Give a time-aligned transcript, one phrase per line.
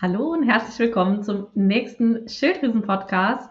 [0.00, 3.50] Hallo und herzlich willkommen zum nächsten Schilddrüsen-Podcast.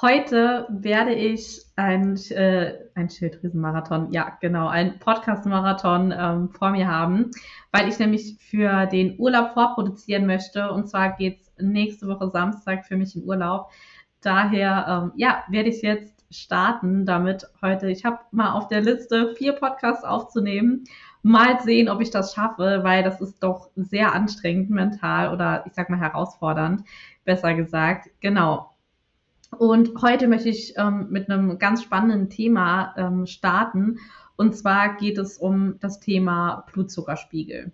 [0.00, 7.30] Heute werde ich ein, äh, ein Schilddrüsenmarathon, ja genau, ein Podcast-Marathon ähm, vor mir haben,
[7.72, 10.72] weil ich nämlich für den Urlaub vorproduzieren möchte.
[10.72, 13.70] Und zwar geht es nächste Woche Samstag für mich in Urlaub.
[14.22, 17.90] Daher, ähm, ja, werde ich jetzt starten damit heute.
[17.90, 20.84] Ich habe mal auf der Liste vier Podcasts aufzunehmen
[21.22, 25.74] mal sehen, ob ich das schaffe, weil das ist doch sehr anstrengend mental oder ich
[25.74, 26.82] sag mal herausfordernd,
[27.24, 28.10] besser gesagt.
[28.20, 28.72] Genau.
[29.58, 33.98] Und heute möchte ich ähm, mit einem ganz spannenden Thema ähm, starten.
[34.36, 37.72] Und zwar geht es um das Thema Blutzuckerspiegel.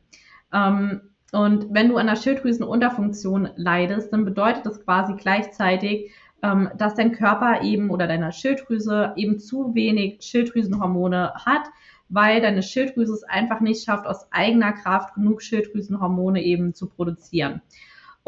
[0.53, 1.01] Ähm,
[1.33, 6.11] und wenn du an der Schilddrüsenunterfunktion leidest, dann bedeutet das quasi gleichzeitig,
[6.43, 11.63] ähm, dass dein Körper eben oder deine Schilddrüse eben zu wenig Schilddrüsenhormone hat,
[12.09, 17.63] weil deine Schilddrüse es einfach nicht schafft, aus eigener Kraft genug Schilddrüsenhormone eben zu produzieren.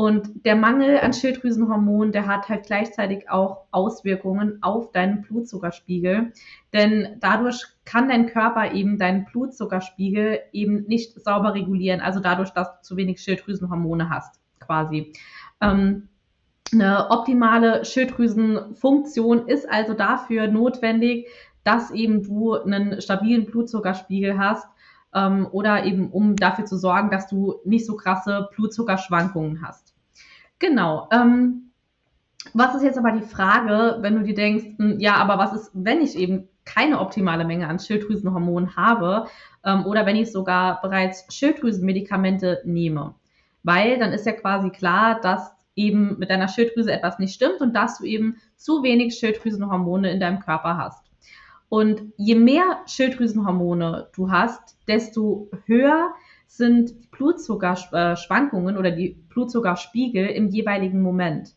[0.01, 6.33] Und der Mangel an Schilddrüsenhormonen, der hat halt gleichzeitig auch Auswirkungen auf deinen Blutzuckerspiegel.
[6.73, 12.01] Denn dadurch kann dein Körper eben deinen Blutzuckerspiegel eben nicht sauber regulieren.
[12.01, 15.13] Also dadurch, dass du zu wenig Schilddrüsenhormone hast, quasi.
[15.61, 16.09] Ähm,
[16.73, 21.27] eine optimale Schilddrüsenfunktion ist also dafür notwendig,
[21.65, 24.67] dass eben du einen stabilen Blutzuckerspiegel hast
[25.15, 29.95] ähm, oder eben um dafür zu sorgen, dass du nicht so krasse Blutzuckerschwankungen hast.
[30.59, 31.09] Genau.
[31.13, 31.71] Ähm,
[32.55, 35.71] was ist jetzt aber die Frage, wenn du dir denkst, hm, ja, aber was ist,
[35.75, 39.27] wenn ich eben keine optimale Menge an Schilddrüsenhormonen habe
[39.65, 43.15] ähm, oder wenn ich sogar bereits Schilddrüsenmedikamente nehme?
[43.63, 47.75] Weil dann ist ja quasi klar, dass eben mit deiner Schilddrüse etwas nicht stimmt und
[47.75, 51.10] dass du eben zu wenig Schilddrüsenhormone in deinem Körper hast.
[51.71, 56.13] Und je mehr Schilddrüsenhormone du hast, desto höher
[56.49, 61.55] sind die Blutzuckerschwankungen oder die Blutzuckerspiegel im jeweiligen Moment.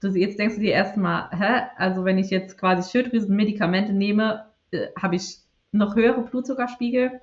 [0.00, 1.66] Du, jetzt denkst du dir erstmal, hä?
[1.76, 5.40] Also wenn ich jetzt quasi Schilddrüsenmedikamente nehme, äh, habe ich
[5.72, 7.20] noch höhere Blutzuckerspiegel.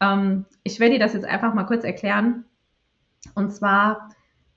[0.00, 2.46] Ähm, ich werde dir das jetzt einfach mal kurz erklären.
[3.34, 4.08] Und zwar,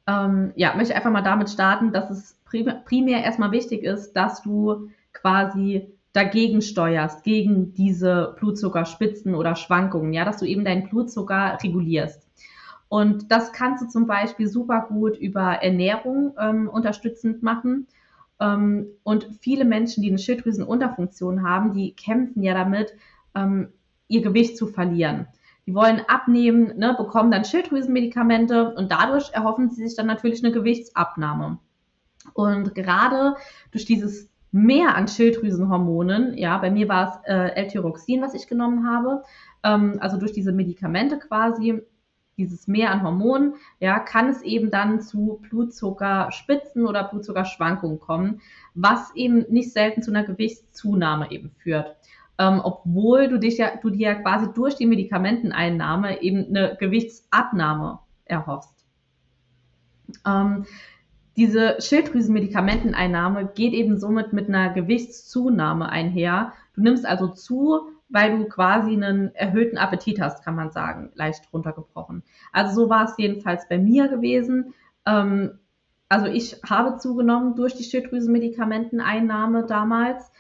[0.07, 4.41] ähm, ja, möchte ich einfach mal damit starten, dass es primär erstmal wichtig ist, dass
[4.43, 11.57] du quasi dagegen steuerst, gegen diese Blutzuckerspitzen oder Schwankungen, ja, dass du eben deinen Blutzucker
[11.61, 12.27] regulierst.
[12.89, 17.87] Und das kannst du zum Beispiel super gut über Ernährung ähm, unterstützend machen.
[18.39, 22.93] Ähm, und viele Menschen, die eine Schilddrüsenunterfunktion haben, die kämpfen ja damit,
[23.35, 23.69] ähm,
[24.07, 25.27] ihr Gewicht zu verlieren.
[25.65, 30.53] Die wollen abnehmen, ne, bekommen dann Schilddrüsenmedikamente und dadurch erhoffen sie sich dann natürlich eine
[30.53, 31.59] Gewichtsabnahme.
[32.33, 33.35] Und gerade
[33.71, 36.37] durch dieses mehr an Schilddrüsenhormonen.
[36.37, 39.23] Ja, bei mir war es äh, L-Tyroxin, was ich genommen habe.
[39.63, 41.81] Ähm, also durch diese Medikamente quasi,
[42.37, 48.41] dieses Mehr an Hormonen, ja, kann es eben dann zu Blutzuckerspitzen oder Blutzuckerschwankungen kommen,
[48.75, 51.95] was eben nicht selten zu einer Gewichtszunahme eben führt.
[52.39, 57.99] Ähm, obwohl du dich ja, du dir ja quasi durch die Medikamenteneinnahme eben eine Gewichtsabnahme
[58.25, 58.85] erhoffst.
[60.25, 60.65] Ähm,
[61.37, 66.53] diese Schilddrüsenmedikamenteneinnahme geht eben somit mit einer Gewichtszunahme einher.
[66.73, 71.47] Du nimmst also zu, weil du quasi einen erhöhten Appetit hast, kann man sagen, leicht
[71.53, 72.23] runtergebrochen.
[72.51, 74.73] Also so war es jedenfalls bei mir gewesen.
[75.05, 75.59] Ähm,
[76.09, 80.31] also ich habe zugenommen durch die Schilddrüsenmedikamenteneinnahme damals.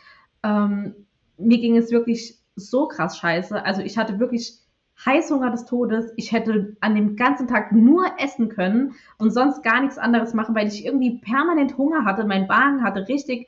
[0.41, 0.95] Ähm,
[1.37, 3.63] mir ging es wirklich so krass scheiße.
[3.63, 4.59] Also ich hatte wirklich
[5.05, 6.11] Heißhunger des Todes.
[6.15, 10.55] Ich hätte an dem ganzen Tag nur essen können und sonst gar nichts anderes machen,
[10.55, 12.25] weil ich irgendwie permanent Hunger hatte.
[12.25, 13.47] Mein Magen hatte richtig,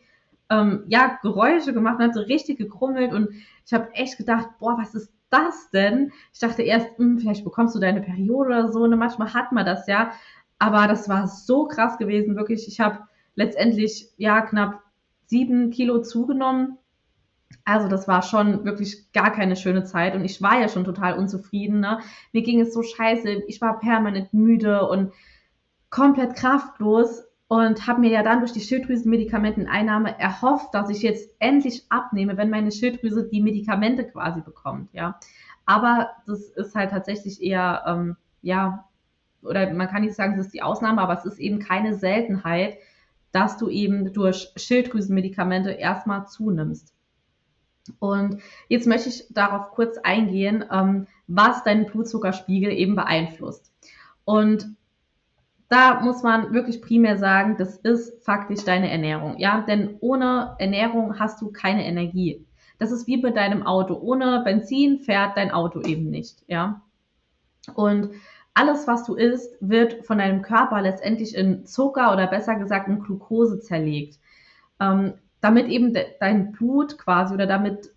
[0.50, 3.30] ähm, ja, Geräusche gemacht und hat so richtig gekrummelt und
[3.66, 6.12] ich habe echt gedacht, boah, was ist das denn?
[6.34, 8.82] Ich dachte erst, hm, vielleicht bekommst du deine Periode oder so.
[8.84, 8.98] Und ne?
[8.98, 10.12] manchmal hat man das ja.
[10.58, 12.68] Aber das war so krass gewesen, wirklich.
[12.68, 13.00] Ich habe
[13.36, 14.82] letztendlich ja knapp
[15.28, 16.79] sieben Kilo zugenommen
[17.66, 21.18] also das war schon wirklich gar keine schöne Zeit und ich war ja schon total
[21.18, 21.80] unzufrieden.
[21.80, 22.00] Ne?
[22.32, 25.14] Mir ging es so scheiße, ich war permanent müde und
[25.90, 31.86] komplett kraftlos und habe mir ja dann durch die Schilddrüsenmedikamenteneinnahme erhofft, dass ich jetzt endlich
[31.90, 34.94] abnehme, wenn meine Schilddrüse die Medikamente quasi bekommt.
[34.94, 35.20] Ja,
[35.66, 38.86] aber das ist halt tatsächlich eher ähm, ja
[39.42, 42.78] oder man kann nicht sagen, das ist die Ausnahme, aber es ist eben keine Seltenheit,
[43.32, 46.94] dass du eben durch Schilddrüsenmedikamente erstmal zunimmst.
[48.00, 53.72] Und jetzt möchte ich darauf kurz eingehen, ähm, was deinen Blutzuckerspiegel eben beeinflusst.
[54.26, 54.76] Und
[55.70, 59.38] da muss man wirklich primär sagen, das ist faktisch deine Ernährung.
[59.38, 62.46] Ja, denn ohne Ernährung hast du keine Energie.
[62.80, 63.96] Das ist wie bei deinem Auto.
[63.96, 66.44] Ohne Benzin fährt dein Auto eben nicht.
[66.48, 66.82] Ja.
[67.76, 68.10] Und
[68.54, 73.02] alles, was du isst, wird von deinem Körper letztendlich in Zucker oder besser gesagt in
[73.02, 74.20] Glucose zerlegt.
[74.80, 77.90] Ähm, damit eben de dein Blut quasi oder damit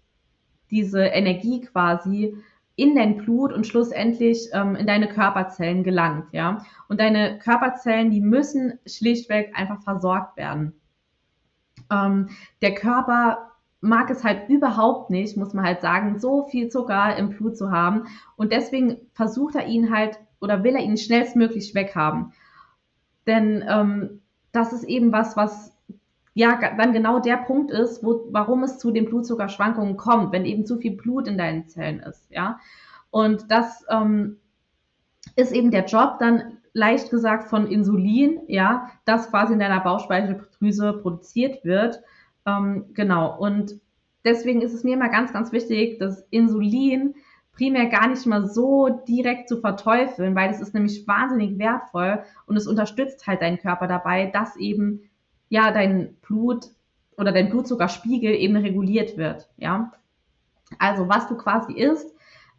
[0.70, 2.36] diese Energie quasi
[2.74, 6.64] in dein Blut und schlussendlich ähm, in deine Körperzellen gelangt, ja.
[6.88, 10.72] Und deine Körperzellen, die müssen schlichtweg einfach versorgt werden.
[11.90, 12.30] Ähm,
[12.62, 13.52] der Körper
[13.82, 17.70] mag es halt überhaupt nicht, muss man halt sagen, so viel Zucker im Blut zu
[17.70, 18.04] haben.
[18.36, 22.32] Und deswegen versucht er ihn halt oder will er ihn schnellstmöglich weghaben.
[23.26, 24.22] Denn ähm,
[24.52, 25.76] das ist eben was, was
[26.34, 30.64] ja dann genau der Punkt ist, wo, warum es zu den Blutzuckerschwankungen kommt, wenn eben
[30.66, 32.58] zu viel Blut in deinen Zellen ist, ja.
[33.10, 34.38] Und das ähm,
[35.36, 40.94] ist eben der Job dann leicht gesagt von Insulin, ja, das quasi in deiner Bauchspeicheldrüse
[40.94, 42.00] produziert wird.
[42.46, 43.38] Ähm, genau.
[43.38, 43.80] Und
[44.24, 47.14] deswegen ist es mir immer ganz, ganz wichtig, dass Insulin
[47.52, 52.56] primär gar nicht mal so direkt zu verteufeln, weil es ist nämlich wahnsinnig wertvoll und
[52.56, 55.02] es unterstützt halt deinen Körper dabei, dass eben
[55.52, 56.70] ja dein Blut
[57.18, 59.92] oder dein Blutzuckerspiegel eben reguliert wird, ja.
[60.78, 62.10] Also was du quasi isst,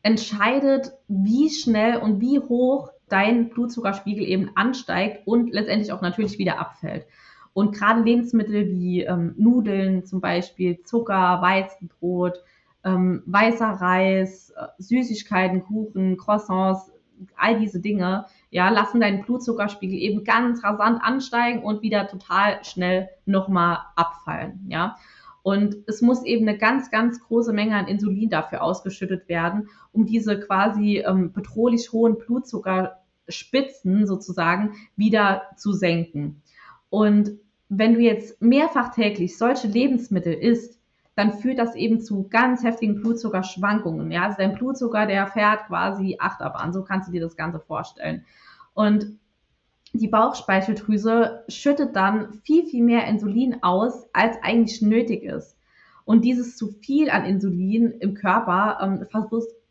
[0.04, 6.60] entscheidet, wie schnell und wie hoch dein Blutzuckerspiegel eben ansteigt und letztendlich auch natürlich wieder
[6.60, 7.08] abfällt.
[7.54, 12.44] Und gerade Lebensmittel wie ähm, Nudeln zum Beispiel, Zucker, Weizenbrot,
[12.84, 16.92] ähm, weißer Reis, äh, Süßigkeiten, Kuchen, Croissants,
[17.36, 23.10] all diese Dinge, ja, lassen deinen Blutzuckerspiegel eben ganz rasant ansteigen und wieder total schnell
[23.26, 24.96] nochmal abfallen, ja.
[25.42, 30.06] Und es muss eben eine ganz, ganz große Menge an Insulin dafür ausgeschüttet werden, um
[30.06, 36.44] diese quasi ähm, bedrohlich hohen Blutzuckerspitzen sozusagen wieder zu senken.
[36.90, 37.32] Und
[37.70, 40.80] wenn du jetzt mehrfach täglich solche Lebensmittel isst,
[41.16, 44.12] dann führt das eben zu ganz heftigen Blutzuckerschwankungen.
[44.12, 46.74] Ja, also dein Blutzucker, der fährt quasi Achterbahn.
[46.74, 48.26] So kannst du dir das Ganze vorstellen.
[48.74, 49.20] Und
[49.94, 55.56] die Bauchspeicheldrüse schüttet dann viel, viel mehr Insulin aus, als eigentlich nötig ist.
[56.04, 59.06] Und dieses zu viel an Insulin im Körper ähm,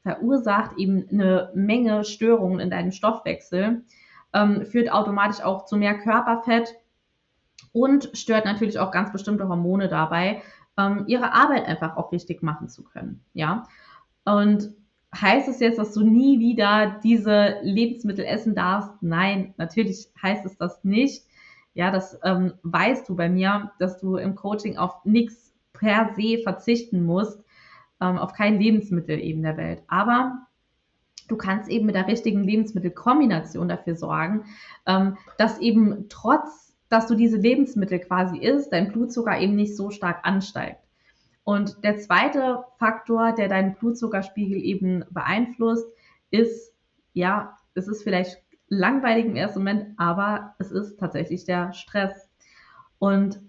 [0.03, 3.83] verursacht eben eine Menge Störungen in deinem Stoffwechsel,
[4.33, 6.77] ähm, führt automatisch auch zu mehr Körperfett
[7.73, 10.43] und stört natürlich auch ganz bestimmte Hormone dabei,
[10.79, 13.25] ähm, ihre Arbeit einfach auch richtig machen zu können.
[13.35, 13.69] Ja.
[14.25, 14.73] Und
[15.15, 18.91] heißt es jetzt, dass du nie wieder diese Lebensmittel essen darfst?
[19.03, 21.25] Nein, natürlich heißt es das nicht.
[21.75, 26.39] Ja, das ähm, weißt du bei mir, dass du im Coaching auf nichts per se
[26.43, 27.43] verzichten musst,
[28.01, 29.83] ähm, auf kein Lebensmittel eben der Welt.
[29.89, 30.47] Aber
[31.29, 34.45] du kannst eben mit der richtigen Lebensmittelkombination dafür sorgen,
[34.87, 39.91] ähm, dass eben trotz, dass du diese Lebensmittel quasi isst, dein Blutzucker eben nicht so
[39.91, 40.83] stark ansteigt.
[41.43, 45.87] Und der zweite Faktor, der deinen Blutzuckerspiegel eben beeinflusst,
[46.31, 46.75] ist,
[47.15, 52.29] ja, es ist vielleicht langweilig im ersten Moment, aber es ist tatsächlich der Stress.
[52.99, 53.41] Und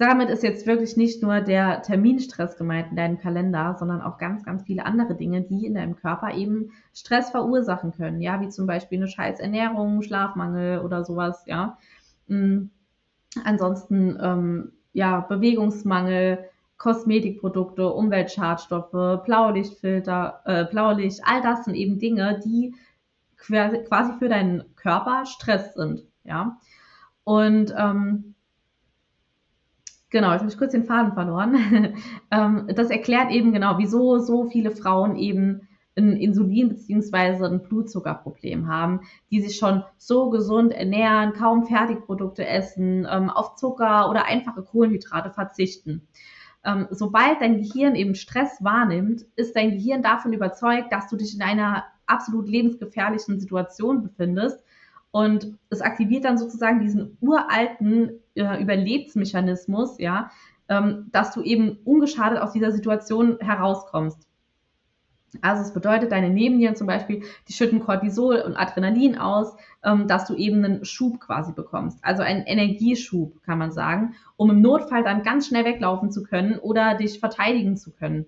[0.00, 4.44] damit ist jetzt wirklich nicht nur der Terminstress gemeint in deinem Kalender, sondern auch ganz,
[4.44, 8.22] ganz viele andere Dinge, die in deinem Körper eben Stress verursachen können.
[8.22, 11.76] Ja, wie zum Beispiel eine scheiß Ernährung, Schlafmangel oder sowas, ja.
[13.44, 16.44] Ansonsten, ähm, ja, Bewegungsmangel,
[16.78, 22.74] Kosmetikprodukte, Umweltschadstoffe, Blaulichtfilter, äh, Blaulicht, all das sind eben Dinge, die
[23.36, 26.58] quasi für deinen Körper Stress sind, ja.
[27.24, 28.34] Und ähm,
[30.10, 31.94] genau, jetzt habe ich kurz den Faden verloren.
[32.30, 35.68] ähm, das erklärt eben genau, wieso so viele Frauen eben
[36.00, 37.46] ein Insulin- bzw.
[37.46, 44.10] ein Blutzuckerproblem haben, die sich schon so gesund ernähren, kaum Fertigprodukte essen, ähm, auf Zucker
[44.10, 46.08] oder einfache Kohlenhydrate verzichten
[46.64, 51.34] ähm, sobald dein Gehirn eben Stress wahrnimmt, ist dein Gehirn davon überzeugt, dass du dich
[51.34, 54.62] in einer absolut lebensgefährlichen Situation befindest.
[55.10, 60.30] Und es aktiviert dann sozusagen diesen uralten äh, Überlebensmechanismus, ja,
[60.68, 64.28] ähm, dass du eben ungeschadet aus dieser Situation herauskommst.
[65.42, 70.26] Also es bedeutet, deine Nebennieren zum Beispiel, die schütten Cortisol und Adrenalin aus, ähm, dass
[70.26, 71.98] du eben einen Schub quasi bekommst.
[72.02, 76.58] Also einen Energieschub, kann man sagen, um im Notfall dann ganz schnell weglaufen zu können
[76.58, 78.26] oder dich verteidigen zu können.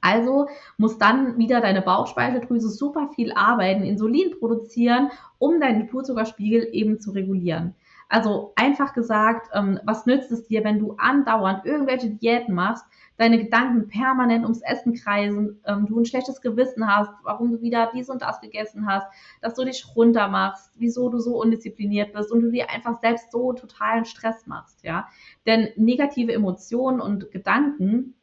[0.00, 7.00] Also muss dann wieder deine Bauchspeicheldrüse super viel arbeiten, Insulin produzieren, um deinen Blutzuckerspiegel eben
[7.00, 7.74] zu regulieren.
[8.08, 12.84] Also einfach gesagt, ähm, was nützt es dir, wenn du andauernd irgendwelche Diäten machst,
[13.18, 17.90] deine Gedanken permanent ums Essen kreisen, ähm, du ein schlechtes Gewissen hast, warum du wieder
[17.92, 19.06] dies und das gegessen hast,
[19.42, 23.30] dass du dich runter machst, wieso du so undiszipliniert bist und du dir einfach selbst
[23.30, 25.08] so totalen Stress machst, ja.
[25.46, 28.14] Denn negative Emotionen und Gedanken,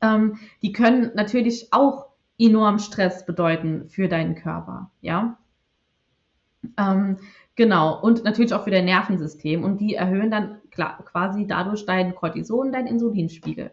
[0.00, 2.06] ähm, die können natürlich auch
[2.38, 5.36] enorm Stress bedeuten für deinen Körper, ja.
[6.76, 7.18] Ähm,
[7.56, 9.64] genau, und natürlich auch für dein Nervensystem.
[9.64, 13.70] Und die erhöhen dann quasi dadurch deinen Cortison, deinen Insulinspiegel.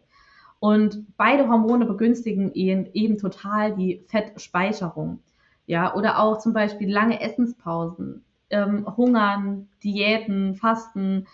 [0.59, 5.19] Und beide Hormone begünstigen eben, eben total die Fettspeicherung.
[5.67, 11.25] Ja, oder auch zum Beispiel lange Essenspausen, ähm, Hungern, Diäten, Fasten,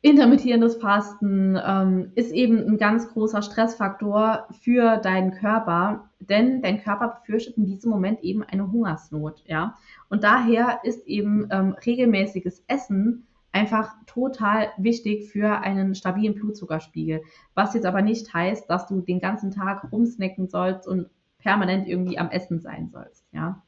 [0.00, 7.20] intermittierendes Fasten ähm, ist eben ein ganz großer Stressfaktor für deinen Körper, denn dein Körper
[7.20, 9.76] befürchtet in diesem Moment eben eine Hungersnot, ja.
[10.08, 17.22] Und daher ist eben ähm, regelmäßiges Essen einfach total wichtig für einen stabilen Blutzuckerspiegel.
[17.54, 21.08] Was jetzt aber nicht heißt, dass du den ganzen Tag rumsnacken sollst und
[21.38, 23.62] permanent irgendwie am Essen sein sollst, ja.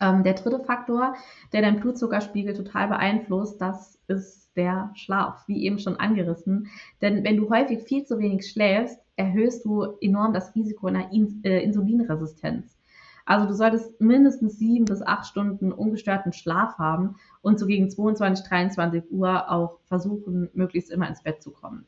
[0.00, 1.14] Ähm, der dritte Faktor,
[1.52, 6.68] der deinen Blutzuckerspiegel total beeinflusst, das ist der Schlaf, wie eben schon angerissen.
[7.00, 11.42] Denn wenn du häufig viel zu wenig schläfst, erhöhst du enorm das Risiko einer In
[11.44, 12.76] äh, Insulinresistenz.
[13.24, 18.46] Also du solltest mindestens sieben bis acht Stunden ungestörten Schlaf haben und so gegen 22,
[18.46, 21.86] 23 Uhr auch versuchen, möglichst immer ins Bett zu kommen.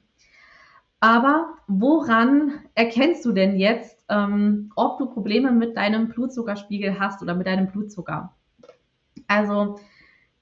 [1.01, 7.37] Aber woran erkennst du denn jetzt, ähm, ob du Probleme mit deinem Blutzuckerspiegel hast oder
[7.37, 8.35] mit deinem Blutzucker?
[9.29, 9.79] Also,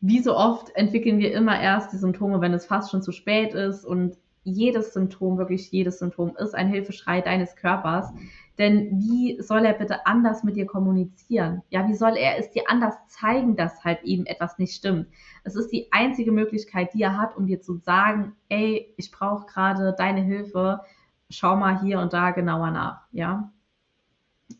[0.00, 3.52] wie so oft entwickeln wir immer erst die Symptome, wenn es fast schon zu spät
[3.52, 8.12] ist und jedes Symptom, wirklich jedes Symptom ist ein Hilfeschrei deines Körpers.
[8.58, 11.62] Denn wie soll er bitte anders mit dir kommunizieren?
[11.68, 15.08] Ja, wie soll er es dir anders zeigen, dass halt eben etwas nicht stimmt?
[15.44, 19.46] Es ist die einzige Möglichkeit, die er hat, um dir zu sagen, ey, ich brauche
[19.46, 20.80] gerade deine Hilfe.
[21.28, 23.50] Schau mal hier und da genauer nach, ja?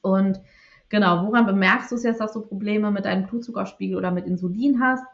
[0.02, 0.40] Und
[0.88, 4.80] genau, woran bemerkst du es jetzt, dass du Probleme mit deinem Blutzuckerspiegel oder mit Insulin
[4.80, 5.06] hast?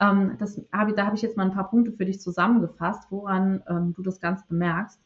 [0.00, 3.62] Ähm, das hab, da habe ich jetzt mal ein paar Punkte für dich zusammengefasst, woran
[3.68, 5.00] ähm, du das Ganze bemerkst.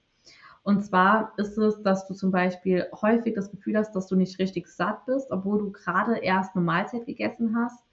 [0.63, 4.39] Und zwar ist es, dass du zum Beispiel häufig das Gefühl hast, dass du nicht
[4.39, 7.85] richtig satt bist, obwohl du gerade erst eine Mahlzeit gegessen hast.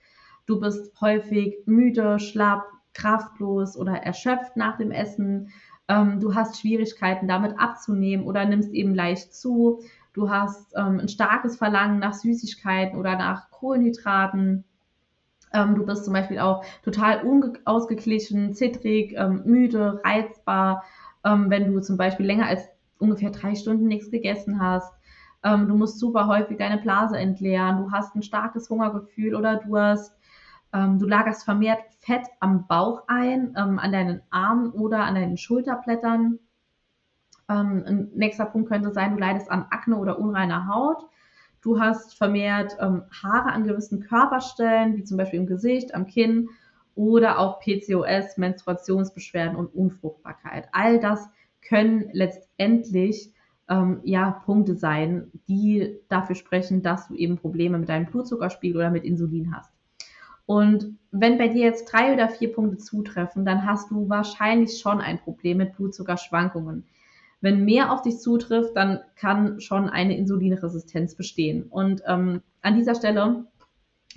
[0.46, 5.50] Du bist häufig müde, schlapp, kraftlos oder erschöpft nach dem Essen.
[5.90, 9.82] Ähm, du hast Schwierigkeiten damit abzunehmen oder nimmst eben leicht zu.
[10.14, 14.64] Du hast ähm, ein starkes Verlangen nach Süßigkeiten oder nach Kohlenhydraten.
[15.54, 20.84] Ähm, du bist zum Beispiel auch total unausgeglichen, zittrig, ähm, müde, reizbar,
[21.26, 22.68] ähm, wenn du zum Beispiel länger als
[23.00, 24.94] ungefähr drei Stunden nichts gegessen hast.
[25.44, 27.78] Ähm, du musst super häufig deine Blase entleeren.
[27.78, 30.16] Du hast ein starkes Hungergefühl oder Durst.
[30.74, 35.38] Ähm, du lagerst vermehrt Fett am Bauch ein, ähm, an deinen Armen oder an deinen
[35.38, 36.40] Schulterblättern.
[37.48, 41.06] ein nächster Punkt könnte sein, du leidest an Akne oder unreiner Haut.
[41.62, 46.50] Du hast vermehrt ähm, Haare an gewissen Körperstellen, wie zum Beispiel im Gesicht, am Kinn
[46.96, 50.68] oder auch PCOS, Menstruationsbeschwerden und Unfruchtbarkeit.
[50.72, 51.30] All das
[51.62, 53.32] können letztendlich
[53.70, 58.92] ähm, ja, Punkte sein, die dafür sprechen, dass du eben Probleme mit deinem Blutzuckerspiegel oder
[58.92, 59.72] mit Insulin hast.
[60.46, 65.00] Und wenn bei dir jetzt drei oder vier Punkte zutreffen, dann hast du wahrscheinlich schon
[65.00, 66.86] ein Problem mit Blutzuckerschwankungen.
[67.42, 71.64] Wenn mehr auf dich zutrifft, dann kann schon eine Insulinresistenz bestehen.
[71.64, 73.46] Und ähm, an dieser Stelle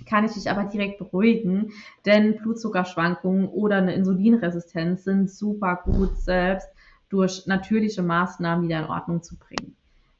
[0.05, 1.71] kann ich dich aber direkt beruhigen,
[2.05, 6.67] denn Blutzuckerschwankungen oder eine Insulinresistenz sind super gut selbst
[7.09, 9.75] durch natürliche Maßnahmen wieder in Ordnung zu bringen.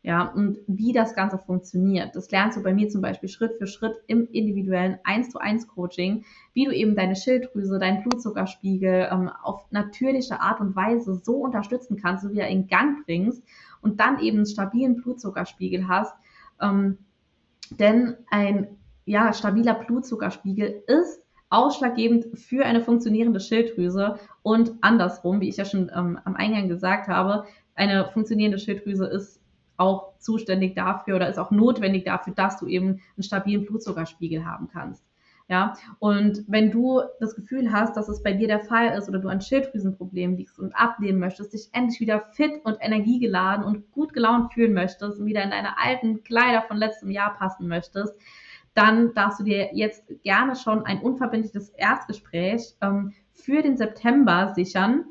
[0.06, 3.66] Ja, und wie das Ganze funktioniert, das lernst du bei mir zum Beispiel Schritt für
[3.66, 9.32] Schritt im individuellen 1 zu 1 Coaching, wie du eben deine Schilddrüse, deinen Blutzuckerspiegel ähm,
[9.42, 13.42] auf natürliche Art und Weise so unterstützen kannst, so wieder in Gang bringst
[13.82, 16.14] und dann eben einen stabilen Blutzuckerspiegel hast.
[16.62, 17.00] Ähm,
[17.72, 18.68] denn ein
[19.06, 25.90] ja, stabiler Blutzuckerspiegel ist ausschlaggebend für eine funktionierende Schilddrüse und andersrum, wie ich ja schon
[25.96, 29.42] ähm, am Eingang gesagt habe, eine funktionierende Schilddrüse ist
[29.78, 34.68] auch zuständig dafür oder ist auch notwendig dafür, dass du eben einen stabilen Blutzuckerspiegel haben
[34.72, 35.04] kannst.
[35.48, 39.20] Ja, und wenn du das Gefühl hast, dass es bei dir der Fall ist oder
[39.20, 44.12] du an Schilddrüsenproblemen liegst und abnehmen möchtest, dich endlich wieder fit und energiegeladen und gut
[44.14, 48.16] gelaunt fühlen möchtest und wieder in deine alten Kleider von letztem Jahr passen möchtest,
[48.74, 55.06] dann darfst du dir jetzt gerne schon ein unverbindliches Erstgespräch ähm, für den September sichern.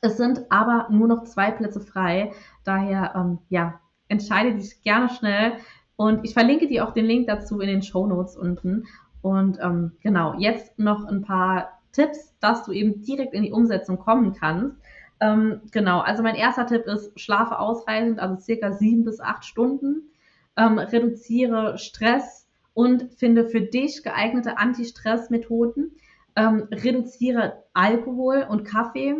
[0.00, 2.32] Es sind aber nur noch zwei Plätze frei.
[2.62, 5.52] Daher, ähm, ja, entscheide dich gerne schnell.
[5.96, 8.84] Und ich verlinke dir auch den Link dazu in den Show Notes unten.
[9.22, 13.98] Und ähm, genau, jetzt noch ein paar Tipps, dass du eben direkt in die Umsetzung
[13.98, 14.76] kommen kannst.
[15.20, 20.10] Ähm, genau, also mein erster Tipp ist, schlafe ausreichend, also circa sieben bis acht Stunden.
[20.56, 25.92] Ähm, reduziere Stress und finde für dich geeignete Anti-Stress-Methoden.
[26.36, 29.16] Ähm, reduziere Alkohol und Kaffee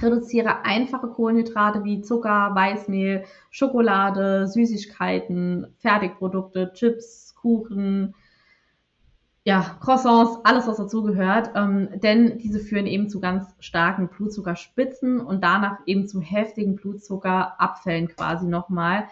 [0.00, 8.14] Reduziere einfache Kohlenhydrate wie Zucker, Weißmehl, Schokolade, Süßigkeiten, Fertigprodukte, Chips, Kuchen,
[9.44, 15.42] ja, Croissants, alles was dazugehört, ähm, denn diese führen eben zu ganz starken Blutzuckerspitzen und
[15.42, 19.04] danach eben zu heftigen Blutzuckerabfällen quasi nochmal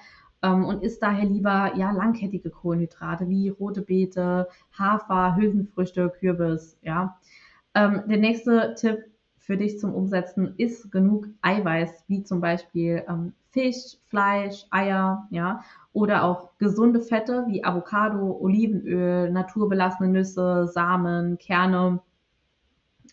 [0.42, 7.18] ähm, und isst daher lieber ja langkettige Kohlenhydrate wie rote Beete, Hafer, Hülsenfrüchte, Kürbis, ja.
[7.74, 8.98] Ähm, der nächste Tipp
[9.46, 15.62] für dich zum Umsetzen ist genug Eiweiß, wie zum Beispiel ähm, Fisch, Fleisch, Eier, ja,
[15.92, 22.00] oder auch gesunde Fette wie Avocado, Olivenöl, naturbelassene Nüsse, Samen, Kerne.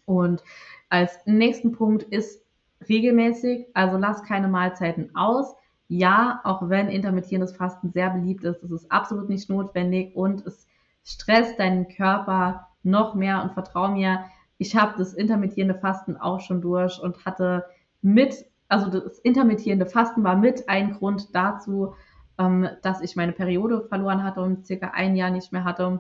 [0.06, 0.44] Und
[0.90, 2.44] als nächsten Punkt ist
[2.90, 5.56] regelmäßig, also lass keine Mahlzeiten aus.
[5.88, 10.68] Ja, auch wenn intermittierendes Fasten sehr beliebt ist, ist es absolut nicht notwendig und es
[11.04, 14.26] stresst deinen Körper noch mehr und vertrau mir,
[14.58, 17.66] ich habe das intermittierende Fasten auch schon durch und hatte
[18.02, 21.96] mit, also das intermittierende Fasten war mit ein Grund dazu,
[22.38, 26.00] ähm, dass ich meine Periode verloren hatte und circa ein Jahr nicht mehr hatte,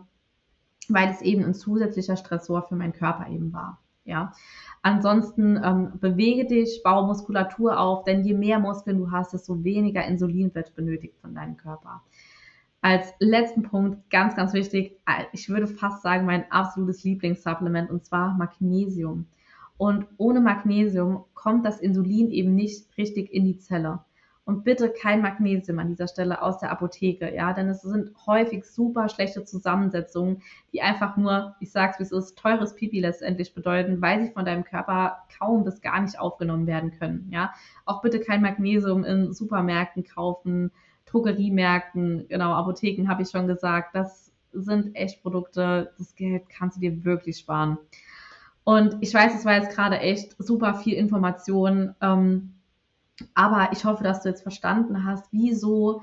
[0.89, 3.79] weil es eben ein zusätzlicher Stressor für meinen Körper eben war.
[4.05, 4.33] Ja.
[4.81, 10.05] Ansonsten ähm, bewege dich, baue Muskulatur auf, denn je mehr Muskeln du hast, desto weniger
[10.05, 12.03] Insulin wird benötigt von deinem Körper.
[12.85, 14.99] Als letzten Punkt, ganz, ganz wichtig,
[15.31, 19.25] ich würde fast sagen, mein absolutes Lieblingssupplement und zwar Magnesium.
[19.77, 24.01] Und ohne Magnesium kommt das Insulin eben nicht richtig in die Zelle.
[24.43, 28.65] Und bitte kein Magnesium an dieser Stelle aus der Apotheke, ja, denn es sind häufig
[28.65, 30.41] super schlechte Zusammensetzungen,
[30.73, 34.43] die einfach nur, ich sag's wie es ist, teures Pipi letztendlich bedeuten, weil sie von
[34.43, 37.53] deinem Körper kaum bis gar nicht aufgenommen werden können, ja.
[37.85, 40.71] Auch bitte kein Magnesium in Supermärkten kaufen,
[41.13, 46.81] Drogeriemärkten, genau, Apotheken habe ich schon gesagt, das sind echt Produkte, das Geld kannst du
[46.81, 47.77] dir wirklich sparen.
[48.63, 52.53] Und ich weiß, es war jetzt gerade echt super viel Information, ähm,
[53.35, 56.01] aber ich hoffe, dass du jetzt verstanden hast, wieso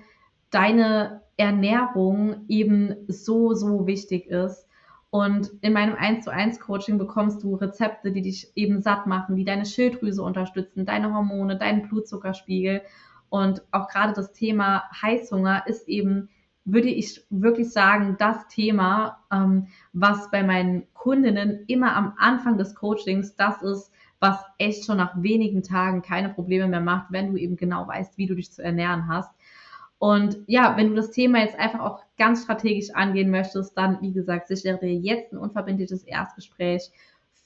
[0.51, 4.67] deine Ernährung eben so, so wichtig ist.
[5.11, 9.35] Und in meinem 1 zu 1 Coaching bekommst du Rezepte, die dich eben satt machen,
[9.35, 12.83] die deine Schilddrüse unterstützen, deine Hormone, deinen Blutzuckerspiegel
[13.31, 16.29] und auch gerade das Thema Heißhunger ist eben,
[16.65, 22.75] würde ich wirklich sagen, das Thema, ähm, was bei meinen Kundinnen immer am Anfang des
[22.75, 27.39] Coachings das ist, was echt schon nach wenigen Tagen keine Probleme mehr macht, wenn du
[27.39, 29.31] eben genau weißt, wie du dich zu ernähren hast.
[29.99, 34.13] Und ja, wenn du das Thema jetzt einfach auch ganz strategisch angehen möchtest, dann, wie
[34.13, 36.91] gesagt, sichere dir jetzt ein unverbindliches Erstgespräch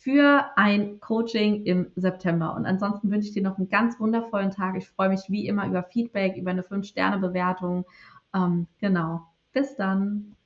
[0.04, 2.54] für ein Coaching im September.
[2.54, 4.76] Und ansonsten wünsche ich dir noch einen ganz wundervollen Tag.
[4.76, 7.86] Ich freue mich wie immer über Feedback, über eine 5-Sterne-Bewertung.
[8.34, 9.22] Ähm, genau.
[9.54, 10.36] Bis dann.